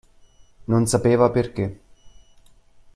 [0.71, 1.65] Non sapeva perché.